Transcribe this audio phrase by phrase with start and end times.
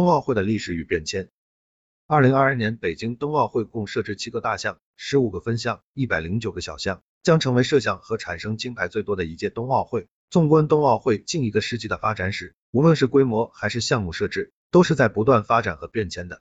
[0.00, 1.28] 冬奥会的历史与变迁。
[2.06, 10.08] 二零二二年北京冬奥会共设置七个大项、十五个分项、一百零九个小项，将成为设项和产生金牌最多的一届冬奥会。
[10.30, 16.40] 纵观冬奥会近一个世纪的发展史，无论是规模还是项目设置，都是在不断发展和变迁的。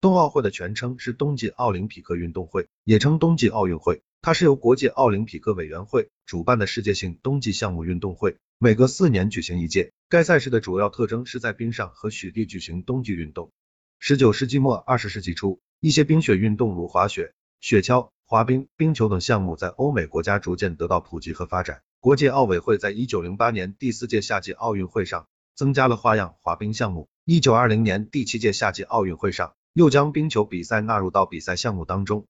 [0.00, 4.04] 冬奥会的全称是冬季奥林匹克运动会，也称冬季奥运会。
[4.22, 9.92] 它是由国际奥林匹克委员会主办的世界性冬季项目运动会，每隔四年举行一届。
[10.10, 13.50] 该赛事的主要特征是在冰上和雪地举行冬季运动。
[13.98, 21.80] 十九世纪末二十世纪初，一些冰雪运动如滑雪、雪橇、滑冰、冰球等项目在欧美国家逐渐得到普及和发展。
[21.98, 32.26] 国际奥委会在一九零八年第四届夏季奥运会上增加了花样滑冰项目，一九二零年第七届夏季奥运会上又将冰球比赛纳入到比赛项目当中。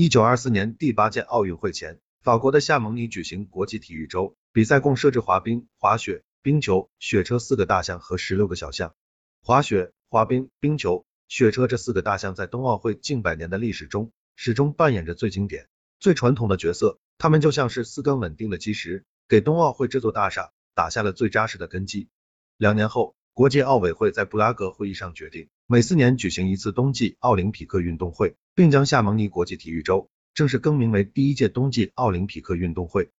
[0.00, 8.94] 一九二四年第八届奥运会前，法国的夏蒙尼举行国际体育周，比赛共设置滑冰、滑雪、冰球、雪车四个大项和十六个小项。
[9.42, 15.66] 滑雪、滑冰、冰球、雪车这四个大项在冬奥会近百年的历史中，始终扮演着最经典、
[15.98, 17.00] 最传统的角色。
[17.18, 22.08] 他们就像是四根稳定的基石，给冬奥会这座大厦打下了最扎实的根基。
[22.56, 28.36] 两年后，国际奥委会在布拉格会议上决定，每四年举行一次冬季奥林匹克运动会。
[28.58, 33.10] 并将夏蒙尼国际体育周正式更名为第一届冬季奥林匹克运动会。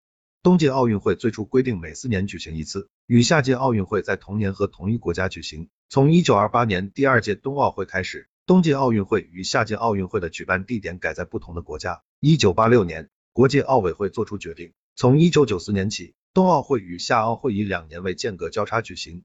[0.43, 5.69] 冬季奥运会最初规定每四年举行一次，与夏季奥运会在同年和同一国家举行。
[5.87, 12.03] 从一九二八年第二届冬奥会开始，冬季奥运会与夏季奥运会的举办地点改在不同的国家。
[12.19, 19.23] 一九八六年，国际奥委会作出决定，从一九九四年起，冬奥会与夏奥会以两年为间隔交叉举行。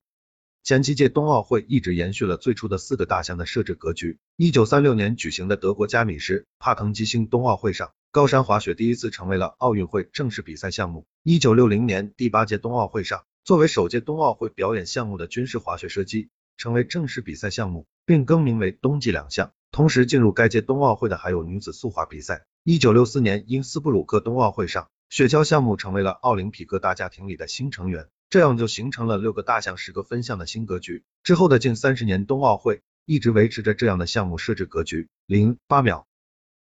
[0.65, 4.19] 前七届冬奥会一直延续了最初的四个大项的设置格局。
[4.39, 11.05] 一九三六年举行的德国加米什帕滕基兴冬奥会上，高山滑雪第一次成为了奥运会正式比赛项目。
[11.23, 19.53] 一九六零年第八届冬奥会上，作为首届冬奥会表演项目的军事滑雪射击成为正式比赛项目，并更名为冬季两项。
[19.71, 22.47] 同时进入该届冬奥会的还有女子速滑比赛。
[22.63, 28.09] 一九六四年因斯布鲁克冬奥会上，雪橇项目成为了奥林匹克大家庭里的新成员。
[28.35, 31.05] 这样就形成了六个大项、十个分项的新格局。
[31.23, 35.09] 之后的近三十年，冬奥会一直维持着这样的项目设置格局。
[35.25, 36.09] 零八秒。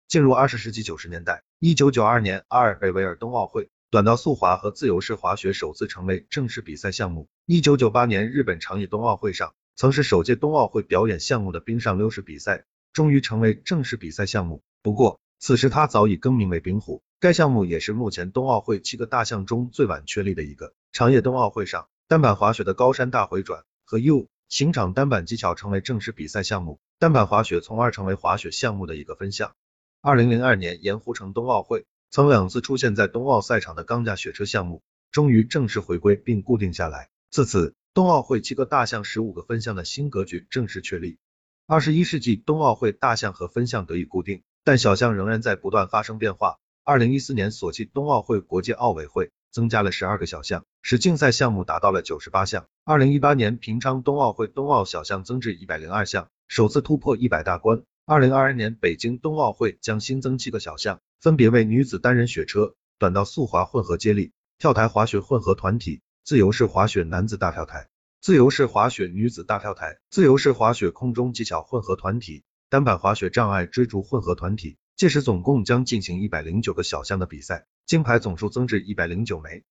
[0.07, 7.27] 进入二十世纪九十年代，一九九二年阿尔贝维尔冬奥会，短道速滑和自由式滑雪首次成为正式比赛项目。
[7.47, 14.61] 一九九八年日本长野冬奥会上，曾是首届冬奥会表演项目的冰上溜式比赛，终于成为正式比赛项目。
[14.83, 17.01] 不过，此时它早已更名为冰壶。
[17.19, 20.75] 该项目也是目前冬奥会七个大项中最晚确立的一个。
[20.91, 29.55] 长野冬奥会上，单板滑雪的高山大回转和 U 型场单板技巧成为正式比赛项目，单板滑雪从而成为滑雪项目的一个分项。
[29.99, 37.09] 二零零二年盐湖城冬奥会，曾两次出现在冬奥赛场的钢架雪车项目，终于正式回归并固定下来。
[37.31, 41.17] 自此，冬奥会七个大项、十五个分项的新格局正式确立。
[41.65, 46.59] 二十一世纪冬奥会大项和分项得以固定，但小项仍然在不断发生变化。
[46.89, 50.63] 二零一四年索契冬奥会，国际奥委会增加了十二个小项。
[50.81, 52.65] 使竞赛项目达到了九十八项。
[52.85, 57.83] 二零一八年平昌冬奥会冬奥小项增至一百零二项，首次突破一百大关。
[58.05, 67.89] 二零二二年北京冬奥会将新增七个小项，分别为女子单人雪车、短道速滑混合接力、跳台滑雪混合团体、自由式滑雪男子大跳台、
[68.21, 74.77] 自由式滑雪女子大跳台、自由式滑雪空中技巧混合团体、单板滑雪障碍追逐混合团体。
[74.97, 79.63] 届时总共将进行一百零九个小项的比赛，金牌总数增至一百零九枚。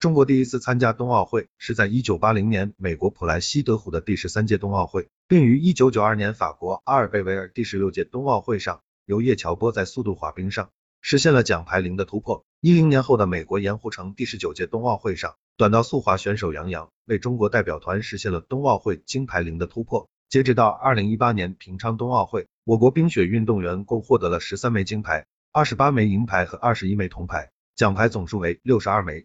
[0.00, 12.44] 中国第一次参加冬奥会是在一九八零年美国普莱西德湖的第十三届冬奥会，并于一九九二年法国阿尔贝维尔第十六届冬奥会上，由叶乔波在速度滑冰上实现了奖牌零的突破。
[12.60, 20.08] 一零年后的美国盐湖城第十九届冬奥会上，短道速滑选手杨洋为中国代表团实现了冬奥会金牌零的突破。
[20.28, 29.20] 截止到二零一八年平昌冬奥会，我国冰雪运动员共获得了十三枚金牌、二十八枚银牌和二十一枚铜牌，奖牌总数为六十二枚。